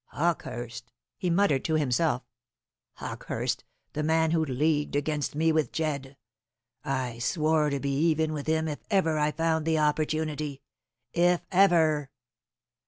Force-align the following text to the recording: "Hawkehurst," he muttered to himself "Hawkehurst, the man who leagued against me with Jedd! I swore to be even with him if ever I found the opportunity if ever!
"Hawkehurst," 0.13 0.91
he 1.15 1.29
muttered 1.29 1.63
to 1.65 1.75
himself 1.75 2.23
"Hawkehurst, 2.93 3.63
the 3.93 4.01
man 4.01 4.31
who 4.31 4.43
leagued 4.43 4.95
against 4.95 5.35
me 5.35 5.51
with 5.51 5.71
Jedd! 5.71 6.17
I 6.83 7.19
swore 7.19 7.69
to 7.69 7.79
be 7.79 7.95
even 8.07 8.33
with 8.33 8.47
him 8.47 8.67
if 8.67 8.79
ever 8.89 9.19
I 9.19 9.31
found 9.31 9.63
the 9.63 9.77
opportunity 9.77 10.63
if 11.13 11.45
ever! 11.51 12.09